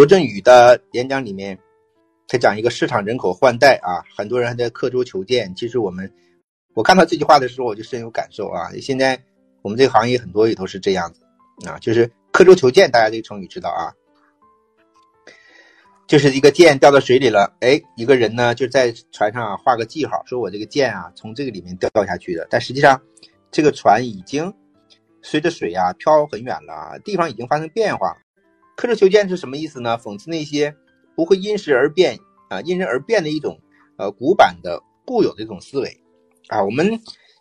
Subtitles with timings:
[0.00, 1.58] 罗振宇的演讲里面，
[2.26, 5.54] 他讲一个市场人口换代啊，很多人还在刻舟求剑。
[5.54, 6.10] 其实我们，
[6.72, 8.70] 我看到这句话的时候，我就深有感受啊。
[8.80, 9.22] 现在
[9.60, 11.20] 我们这个行业很多也都是这样子
[11.68, 13.92] 啊，就是刻舟求剑，大家这个成语知道啊，
[16.06, 22.98] 就是一个剑掉到水里了，哎，一个人呢就在船上画个记号，说我这个剑啊从这个里面掉下去的，但实际上
[23.50, 24.50] 这个船已经
[25.20, 28.16] 随着水啊飘很远了，地方已经发生变化。
[28.80, 29.98] 刻舟求剑是什么意思呢？
[29.98, 30.74] 讽刺那些
[31.14, 33.60] 不会因时而变啊、因人而变的一种
[33.98, 36.00] 呃古板的固有的一种思维
[36.48, 36.64] 啊。
[36.64, 36.98] 我们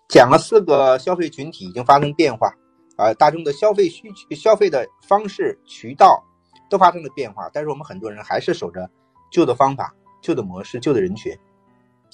[0.09, 2.53] 讲了四个消费群体已经发生变化
[2.97, 6.21] 啊，大众的消费需求、消费的方式、渠道
[6.69, 8.89] 都发生了变化，但是我们很多人还是守着
[9.31, 11.33] 旧的方法、旧的模式、旧的人群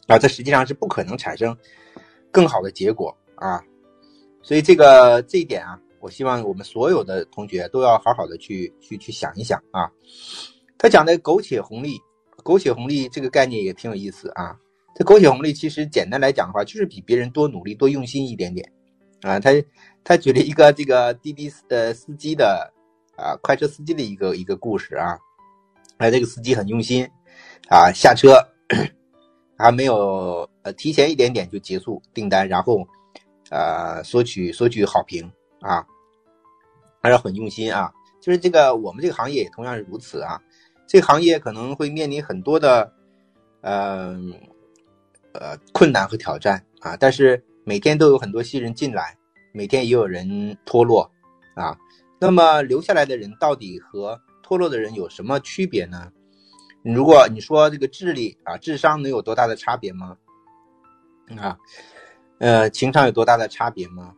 [0.05, 1.57] 啊，这实际上是不可能产生
[2.31, 3.59] 更好的结果啊。
[4.43, 5.81] 所以这个这一点啊。
[6.05, 9.89] 我希望我们所有的同学都要好好的去去去想一想啊。
[10.77, 11.99] 他讲的苟且红利，
[12.43, 14.55] 苟且红利这个概念也挺有意思啊。
[14.93, 18.71] 这苟且红利其实简单来讲的话，就是比别人多努力、多用心一点点
[19.23, 19.39] 啊。
[19.39, 19.49] 他
[20.03, 22.71] 他举了一个这个滴滴呃司机的
[23.17, 25.17] 啊快车司机的一个一个故事啊。
[25.97, 27.03] 哎，这个司机很用心
[27.67, 28.37] 啊，下车
[29.57, 32.87] 还没有呃提前一点点就结束订单，然后
[33.49, 35.27] 呃索取索取好评
[35.61, 35.83] 啊。
[37.05, 40.41] 还是很用心啊，就是这个我们这个行业也同样是如此啊。
[40.87, 42.91] 这个行业可能会面临很多的，
[43.61, 44.19] 呃
[45.33, 49.15] 呃困难和挑战啊，但是每天都有很多新人进来，
[49.51, 51.07] 每天也有人脱落
[51.53, 51.77] 啊。
[52.19, 56.11] 那么留下来的人到底和脱落的人有什么区别呢？
[56.81, 60.17] 如果你说这个智力啊，智商能有多大的差别吗？
[61.37, 61.55] 啊，
[62.39, 64.11] 呃，情商有多大的差别吗？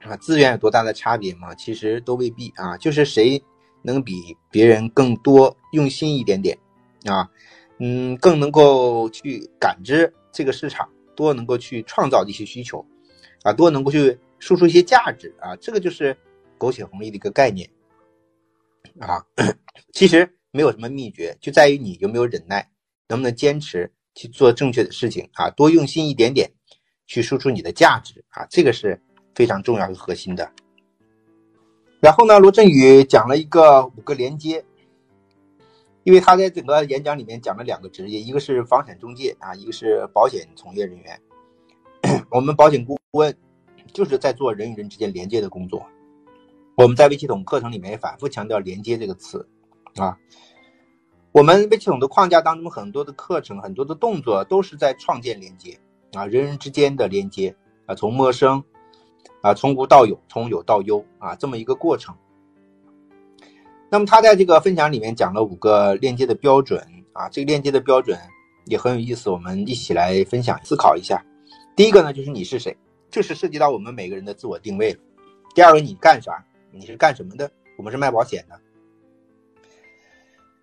[0.00, 1.54] 啊，资源有多大的差别吗？
[1.56, 3.42] 其实都未必啊，就是谁
[3.82, 6.56] 能比别人更多用心一点点
[7.04, 7.28] 啊，
[7.80, 12.84] 嗯，更能够去感知这个市场，多能够去创造一些需求，
[13.42, 16.16] 啊，多能够去输出一些价值啊，这个就是
[16.56, 17.68] 苟且红利的一个概念
[19.00, 19.20] 啊。
[19.92, 22.70] 其实没有什么秘诀，就在于你有没有忍耐，
[23.08, 26.48] 能不能坚持去做正确的事情啊，多用心一点点
[27.08, 29.00] 去输出你的价值啊，这个是。
[29.38, 30.50] 非常重要和核心的。
[32.00, 34.64] 然后呢，罗振宇讲了一个五个连接，
[36.02, 41.20] 因为他在整个演讲里面讲了两个职业，一个是房产中介啊，一个是保险从业人员。
[42.32, 43.32] 我们保险顾问
[43.92, 45.86] 就是在做人与人之间连接的工作。
[46.76, 49.48] 我们在微系统课程里面反复强调“连接”这个词
[49.98, 50.18] 啊。
[51.30, 55.78] 我们微系统的框架当中，很多的课程、很多的动作都是在创建连接
[56.12, 57.54] 啊，人人之间的连接
[57.86, 58.64] 啊，从陌生。
[59.40, 62.14] 啊，从无到有，从有到优啊，这么一个过程。
[63.90, 68.18] 那么他在这个分享里面讲了五个链接的标准啊，这个链接的标准
[68.66, 71.24] 也很有意思，我们一起来分享思考一下。
[71.74, 72.76] 第一个呢，就是你是谁，
[73.10, 74.94] 这是涉及到我们每个人的自我定位。
[75.54, 76.44] 第二个，你干啥？
[76.70, 77.50] 你是干什么的？
[77.78, 78.60] 我们是卖保险的，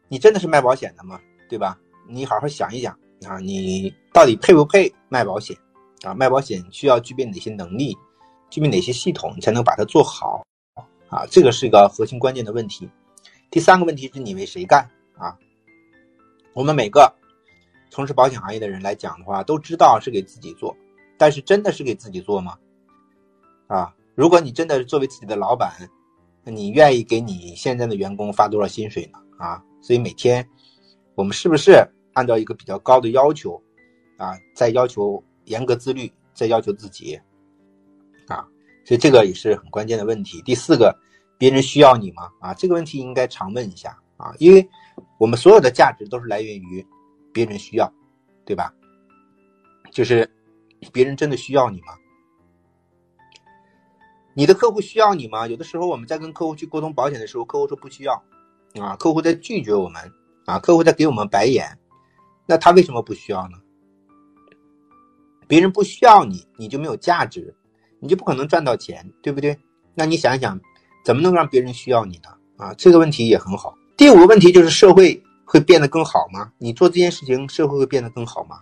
[0.08, 1.20] 你真的是卖保险的吗？
[1.50, 1.80] 对吧？
[2.08, 2.94] 你好好想一想
[3.26, 5.58] 啊，你到底配不配卖保险
[6.04, 6.14] 啊？
[6.14, 7.98] 卖保险需要具备哪些能力？
[8.56, 10.42] 具备哪些系统，你才能把它做好
[11.10, 11.26] 啊？
[11.30, 12.90] 这个是一个核心关键的问题。
[13.52, 15.38] 第三个问题是你为谁干啊？
[16.54, 17.14] 我们每个
[17.92, 20.74] 从事保险行业的人来讲的话，都知道是给自己做，
[21.18, 22.58] 但是真的是给自己做吗？
[23.68, 25.74] 啊，如果你真的是作为自己的老板，
[26.46, 29.20] 你愿意给你现在的员工发多少薪水呢？
[29.38, 30.48] 啊，所以每天
[31.16, 33.62] 我们是不是按照一个比较高的要求
[34.18, 37.20] 啊，在要求严格自律，在要求自己？
[38.86, 40.42] 所以这个也是很关键的问题。
[40.44, 40.96] 第四个，
[41.38, 42.30] 别人需要你吗？
[42.40, 44.66] 啊，这个问题应该常问一下啊，因为
[45.18, 46.86] 我们所有的价值都是来源于
[47.34, 47.92] 别人需要，
[48.46, 48.72] 对吧？
[49.92, 50.30] 就是
[50.94, 51.88] 别人真的需要你吗？
[54.36, 55.48] 你的客户需要你吗？
[55.48, 58.14] 有的时候我们在跟客户去沟通保险的时候，客户说不需要，
[58.80, 60.12] 啊，客户在拒绝我们，
[60.46, 61.68] 啊，客户在给我们白眼，
[62.46, 63.58] 那他为什么不需要呢？
[65.48, 67.56] 别人不需要你，你就没有价值。
[68.00, 69.58] 你就不可能赚到钱，对不对？
[69.94, 70.60] 那你想一想，
[71.04, 72.30] 怎么能让别人需要你呢？
[72.58, 73.74] 啊，这个问题也很好。
[73.98, 76.52] 第五个问题就是社会会变得更好吗？
[76.58, 78.62] 你做这件事情，社会会变得更好吗？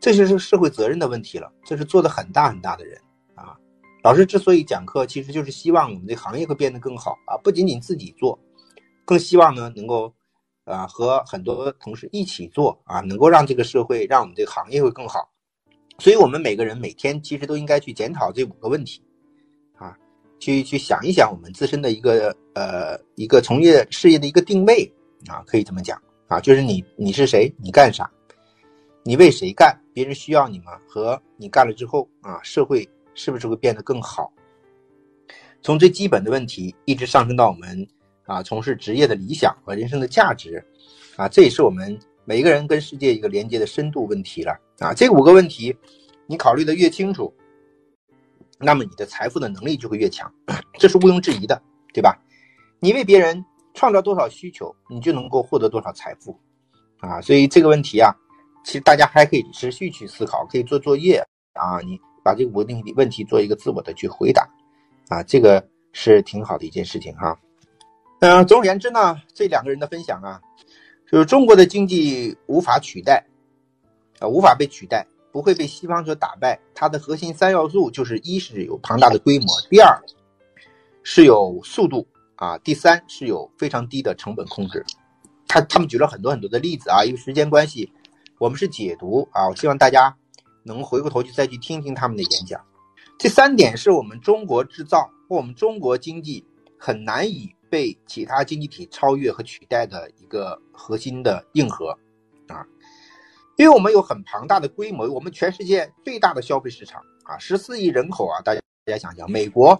[0.00, 1.52] 这就是社会责任的问题了。
[1.64, 3.00] 这是做的很大很大的人
[3.34, 3.56] 啊。
[4.02, 8.38] 老师之所以讲课，其实就是希望我们这行业会变得更好啊，不仅仅自己做，
[9.04, 10.12] 更希望呢能够
[10.64, 15.29] 啊和很多同事一起做啊，能够让这个社会，让我们这个行业会更好。
[16.00, 19.02] 所以，我们每个人每天其实都应该去检讨这五个问题，
[19.76, 19.94] 啊，
[20.38, 24.90] 去去想一想我们自身的一个呃一个从业事业的一个定位
[25.28, 28.10] 啊，可以这么讲啊，就是你你是谁，你干啥，
[29.04, 30.72] 你为谁干，别人需要你吗？
[30.88, 34.32] 和你干了之后啊，社会是不是会变得更好？
[35.60, 37.86] 从最基本的问题一直上升到我们
[38.24, 40.64] 啊从事职业的理想和人生的价值，
[41.16, 44.92] 啊，这也是我们每一个人跟世界一个连接的深度问题了啊。
[44.92, 45.76] 这五个问题
[46.26, 47.32] 你考虑的越清楚，
[48.58, 50.32] 那么你的财富的能力就会越强，
[50.78, 51.62] 这是毋庸置疑的，
[51.94, 52.18] 对吧？
[52.80, 53.44] 你为别人
[53.74, 56.38] 创造多少需求，你就能够获得多少财富
[56.98, 57.20] 啊。
[57.20, 58.12] 所以这个问题啊，
[58.64, 61.22] 其实大家还可以持续去思考，可以做作业
[61.52, 64.48] 啊，你把这个问题问题做一个自我的去回答。
[65.08, 67.36] 啊，这个是挺好的一件事情哈。
[68.20, 70.40] 嗯，总而言之呢，这两个人的分享啊，
[71.10, 73.24] 就是中国的经济无法取代，
[74.20, 76.60] 啊，无法被取代，不会被西方所打败。
[76.74, 80.00] 它的核心三要素就是：一是有庞大的规模，第二
[81.02, 82.06] 是有速度
[82.36, 84.84] 啊，第三是有非常低的成本控制。
[85.48, 87.92] 他他们举了很多很多的例子啊，因为时间关系，
[88.38, 90.14] 我们是解读啊，我希望大家
[90.62, 92.60] 能回过头去再去听听他们的演讲。
[93.18, 96.44] 这三点是我们中国制造或我们中国经济
[96.78, 101.96] 很难以被其他经济体超越和取代的一个核心的硬核，
[103.60, 109.78] 因为我们有很庞大的规模，我们全世界最大的消费市场啊，十四亿人口啊，大家大家想想，美国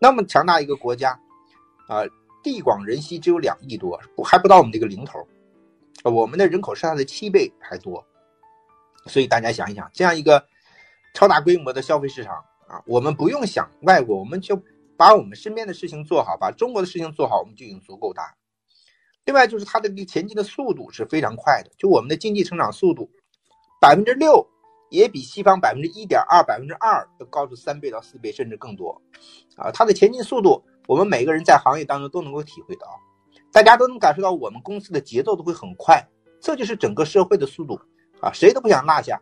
[0.00, 1.12] 那么强大一个国家，
[1.86, 2.02] 啊，
[2.42, 5.24] 地广人稀，只有两亿多，还不到我们这个零头，
[6.02, 8.04] 我们的人口是它的七倍还多，
[9.06, 10.44] 所以大家想一想，这样一个
[11.14, 12.34] 超大规模的消费市场。
[12.66, 14.60] 啊，我们不用想外国，我们就
[14.96, 18.34] 把我们身边的事情做好，把中国的事情做好，我们就已经足够大。
[19.24, 23.08] 另外就是它的前进的速度是非常快的，就我们的经济成长速度，
[23.80, 24.46] 百分之六
[24.90, 29.00] 也比西方百分之一点二、百分之二要高出三倍到四倍，甚至更多。
[29.56, 32.86] 啊，它的前进速度，我们每个人在行业当中都能够体会到，
[33.50, 36.06] 大家都能感受到我们公司的节奏都会很快，
[36.40, 37.80] 这就是整个社会的速度
[38.20, 39.20] 啊，谁都不想落下。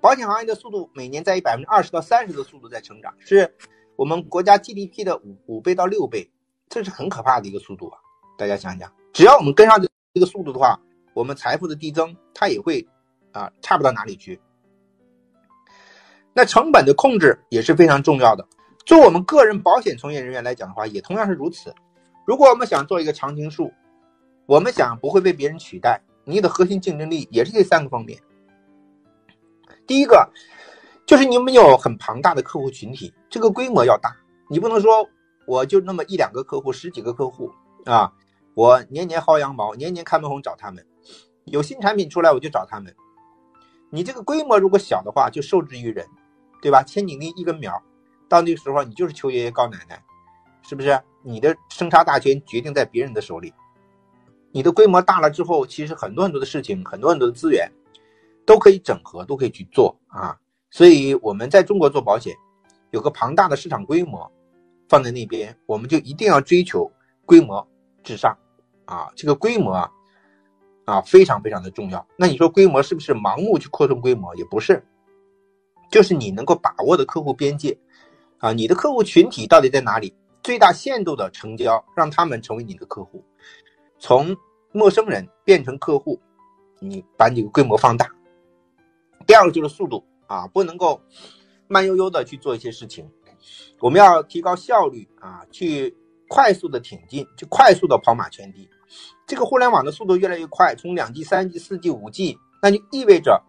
[0.00, 3.52] 保险行业的速度每年在以百分之二十到三十的速度在成长，是
[3.96, 6.30] 我们国家 GDP 的五五倍到六倍，
[6.68, 7.98] 这是很可怕的一个速度啊！
[8.38, 10.78] 大家想想，只要我们跟上这这个速度的话，
[11.14, 12.86] 我们财富的递增它也会
[13.36, 14.40] 啊差不到哪里去。
[16.32, 18.46] 那成本的控制也是非常重要的。
[18.84, 21.74] 做我们个人保险从业人员来讲的话，也同样是如此。
[22.26, 23.72] 如果我们想做一个常青树，
[24.46, 28.18] 我们想不会被别人取代，你的核心竞争力也是这三个方面。
[29.86, 30.30] 第一个
[31.04, 34.14] 就是你们有很庞大的客户群体，这个规模要大。
[34.48, 35.08] 你不能说
[35.46, 37.50] 我就那么一两个客户，十几个客户
[37.86, 38.12] 啊，
[38.54, 40.86] 我年年薅羊毛，年年开门红找他们，
[41.46, 42.94] 有新产品出来我就找他们。
[43.90, 46.06] 你这个规模如果小的话，就受制于人，
[46.60, 46.82] 对吧？
[46.82, 47.82] 千斤顶一根苗，
[48.28, 50.02] 到那个时候你就是求爷爷告奶奶，
[50.62, 51.00] 是不是？
[51.22, 53.52] 你的生杀大权决定在别人的手里。
[54.52, 57.70] 你的规模大了之后，其实很多很多的事情，很多很多的资源。
[58.46, 60.38] 都可以整合，都可以去做啊！
[60.70, 62.32] 所以我们在中国做保险，
[62.92, 64.30] 有个庞大的市场规模
[64.88, 66.88] 放在那边，我们就一定要追求
[67.24, 67.66] 规模
[68.04, 68.38] 至上
[68.84, 69.10] 啊！
[69.16, 69.90] 这个规模啊，
[70.86, 72.06] 啊非常非常的重要。
[72.16, 74.34] 那你说规模是不是盲目去扩充规模？
[74.36, 74.82] 也不是，
[75.90, 77.78] 就是你能够把握的客户边界
[78.38, 80.14] 啊，你的客户群体到底在哪里？
[80.42, 83.22] 最大限度的成交，让他们成为你的客户，
[83.98, 84.36] 从
[84.70, 86.20] 陌生人变成客户，
[86.78, 88.08] 你把你的规模放大。
[89.26, 91.00] 第二个就是速度啊，不能够
[91.66, 93.10] 慢悠悠的去做一些事情，
[93.80, 95.92] 我们要提高效率啊，去
[96.28, 98.68] 快速的挺进，去快速的跑马圈地。
[99.26, 103.42] 这个互联网的速度越来越快，从两 G、三 G、四 G、五 G，那就意味着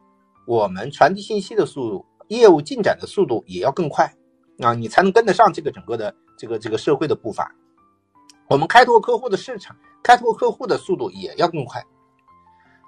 [0.46, 4.13] 我们传递信息的速度、业务进展的速度也要更快
[4.60, 7.53] 啊，你才能跟得上这个整个的这个这个社会的步伐。
[8.50, 11.84] 我们开拓客户的市场、开拓客户的速度也要更快。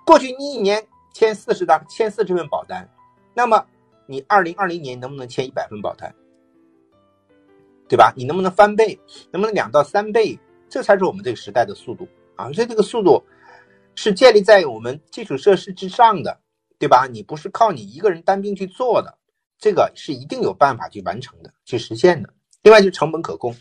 [0.06, 0.86] 过去你一年。
[1.12, 2.88] 签四十张，签四十份保单，
[3.34, 3.65] 那么
[4.06, 6.13] 你二零二零年能不能签一百份保单？
[7.89, 8.13] 对吧？
[8.15, 8.98] 你能不能翻倍？
[9.32, 10.39] 能不能两到三倍？
[10.70, 12.08] 这才是我们这个时代的速度
[12.39, 12.51] 啊！
[12.53, 13.22] 所以这个速度
[13.96, 16.39] 是建立在我们基础设施之上的，
[16.77, 17.05] 对吧？
[17.05, 19.17] 你不是靠你一个人单兵去做的，
[19.58, 22.29] 这个是一定有办法去完成的，去实现的。
[22.62, 23.53] 另外就是成本可控，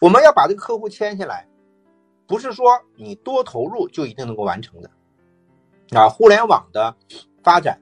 [0.00, 1.48] 我们要把这个客户签下来，
[2.28, 4.88] 不是说你多投入就一定能够完成的。
[5.90, 6.94] 啊，互联网的
[7.42, 7.80] 发展，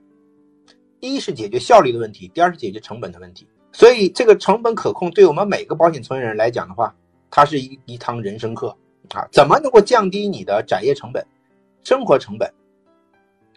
[1.00, 3.46] 一是解决效率的问题，第二是解决成本的问题。
[3.70, 6.96] 所以，这个成本可控对我们每个保险从业人来讲的话，
[7.30, 8.74] 它是一一堂人生课
[9.14, 9.26] 啊。
[9.32, 11.24] 怎么能够降低你的展业成本、
[11.84, 12.52] 生活成本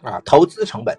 [0.02, 0.96] 啊、投资成本？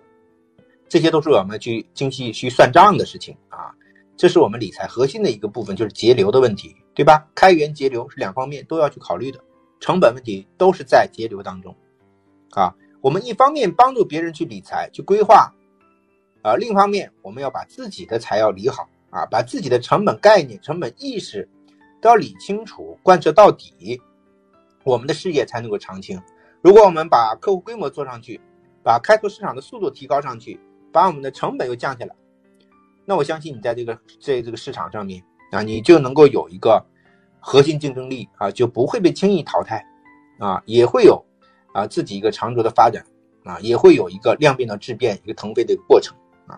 [0.89, 3.73] 这些都是我们去精细去算账的事情啊。
[4.15, 7.27] 这是我们理财核心的一个部分，就是节流的问题，对吧？
[7.33, 9.39] 开源节流是两方面都要去考虑的。
[9.79, 11.75] 成本问题都是在节流当中，
[12.51, 15.53] 啊，我们一方面帮助别人去理财、去规划，
[16.41, 21.45] 啊，另一方面我们要把自己的财要理好，啊，把自己的成本概念、成本意识
[22.01, 23.99] 都要理清楚、贯彻到底，
[24.83, 26.21] 我们的事业才能够长青。
[26.61, 28.39] 如果我们把客户规模做上去，
[28.83, 30.59] 把开拓市场的速度提高上去，
[30.91, 32.15] 把我们的成本又降下来，
[33.05, 36.83] 那我相信你在这个在这个市场上面啊，你就能够有一个。
[37.45, 39.85] 核心竞争力啊，就不会被轻易淘汰，
[40.39, 41.21] 啊，也会有
[41.73, 43.05] 啊自己一个长足的发展，
[43.43, 46.15] 啊，也会有一个量变到质变、一个腾飞的过程
[46.47, 46.55] 啊。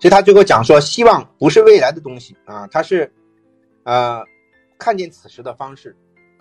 [0.00, 3.12] 所以他最后讲说，希望不是未来的东西啊，他是
[3.82, 4.24] 呃
[4.78, 5.94] 看见此时的方式。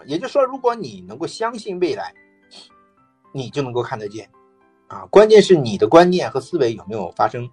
[0.06, 2.14] 也就是说，如果你能够相信未来，
[3.34, 4.30] 你就能够看得见
[4.88, 5.06] 啊。
[5.12, 7.50] 关键是你的观念和思维有没有发生。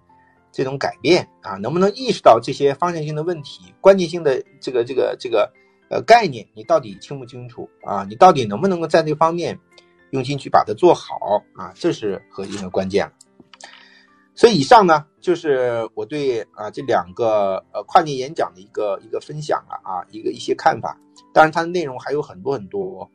[0.53, 5.49] 这种改变啊，能不能意识到这些方向性的问题、关键性的这个这个这个
[5.89, 8.05] 呃概念，你到底清不清楚啊？
[8.09, 9.57] 你到底能不能够在这方面
[10.09, 11.71] 用心去把它做好啊？
[11.73, 13.09] 这是核心的关键
[14.35, 20.97] 所以以上呢，就是我对啊这两个呃跨境演讲的一个一个分享了啊，一个一些看法。
[21.33, 23.09] 当然，它的内容还有很多很多，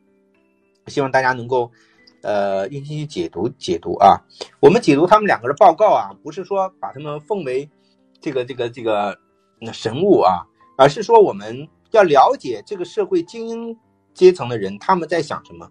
[0.87, 1.69] 希望大家能够。
[2.23, 4.17] 呃，用心去解读解读啊。
[4.59, 7.69] 我们解读他们两个的报告啊，不是说把他们奉为
[8.19, 9.15] 这个这个这个
[9.71, 10.43] 神物啊，
[10.77, 11.55] 而是说我们
[11.91, 13.77] 要了解这个社会精英
[14.15, 15.69] 阶层的人他们在想什么。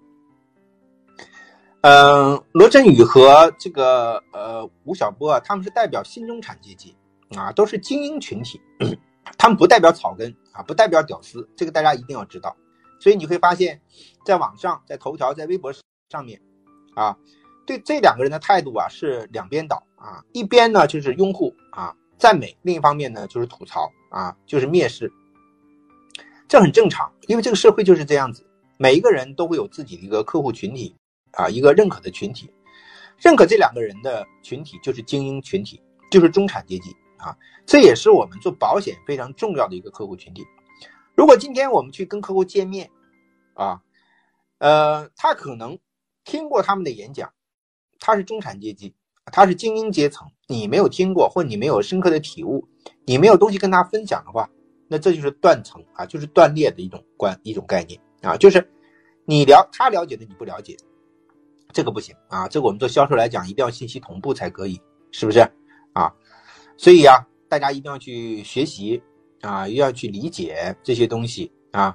[1.89, 6.93] 嗯，罗振宇和这个呃吴晓波啊，他们是代表新中产阶级
[7.37, 8.61] 啊，都是精英群体，
[9.39, 12.57] 他们不代表草根啊，不代表屌丝，这个大家一定要知道。
[12.99, 13.81] 所以你会发现，
[14.25, 15.73] 在网上，在头条，在微博
[16.11, 16.41] 上面。
[16.97, 17.17] 啊，
[17.65, 25.13] 对这两个人的态度啊是两边倒啊，一边呢就是拥护啊赞美，另一方面呢就是吐槽啊就是蔑视，
[26.49, 28.45] 这很正常，因为这个社会就是这样子，
[28.77, 30.93] 每一个人都会有自己的一个客户群体
[31.37, 32.51] 啊，一个认可的群体，
[33.19, 40.45] 认可这两个人的群体就是精英群体，就是中产阶级啊，这也是我们做保险非常重要的一个客户群体。
[41.15, 42.91] 如果今天我们去跟客户见面
[43.55, 43.81] 啊，
[44.59, 45.79] 呃，他可能。
[46.29, 47.33] 听过他们的演讲，
[48.01, 48.93] 他是中产阶级，
[49.27, 50.29] 他是精英阶层。
[50.49, 52.67] 你没有听过，或你没有深刻的体悟，
[53.05, 54.51] 你没有东西跟他分享的话，
[54.89, 58.69] 那这就是断层啊，就是断裂的一种观一种概念啊，就是
[59.25, 60.77] 你了他了解的你不了解，
[61.77, 62.49] 这个不行啊。
[62.49, 64.81] 这个我们做销售来讲，一定要信息同步才可以，
[65.11, 65.41] 是不是
[65.93, 66.11] 啊？
[66.79, 67.15] 所以啊，
[67.51, 69.03] 大家一定要去学习
[69.43, 71.95] 啊，又要去理解这些东西啊。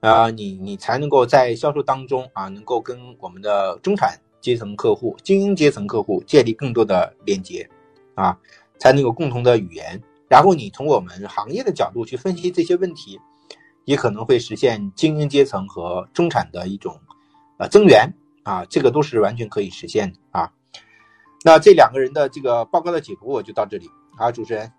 [0.00, 7.68] 啊，你你才能够在销售当中啊，能够跟我们的中产阶层客户、精英阶层客户建立更多的连接，
[8.16, 8.36] 啊，
[8.78, 10.02] 才能有共同的语言。
[10.26, 13.20] 然后你从我们行业的角度去分析这些问题，
[13.84, 16.98] 也可能会实现精英阶层和中产的一种
[17.58, 18.10] 呃增援
[18.42, 20.50] 啊，这个都是完全可以实现的啊。
[21.44, 24.72] 那这两个人的这个报告的解读我就到这里啊，主持人。